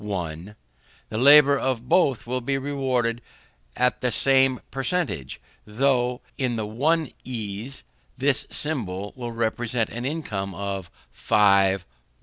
[0.01, 0.55] the
[1.11, 3.21] labour of both will be rewarded
[3.79, 7.83] with the same per centage, though, in the one ease,
[8.17, 11.83] this symbol will represent an income of 5_l_.